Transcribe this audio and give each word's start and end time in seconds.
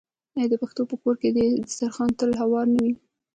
آیا 0.35 0.47
د 0.51 0.53
پښتنو 0.61 0.89
په 0.91 0.95
کور 1.03 1.15
کې 1.21 1.27
دسترخان 1.65 2.09
تل 2.19 2.31
هوار 2.41 2.65
نه 2.73 2.79
وي؟ 2.83 2.93